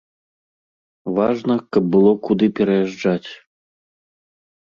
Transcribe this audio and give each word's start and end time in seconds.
Важна, 1.19 1.57
каб 1.77 1.83
было 1.95 2.11
куды 2.29 2.45
пераязджаць. 2.61 3.29